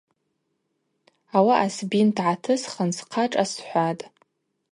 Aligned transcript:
Ауаъа 1.37 1.67
сбинт 1.75 2.17
гӏатысхын 2.25 2.89
схъа 2.97 3.23
шӏасхӏватӏ. 3.31 4.03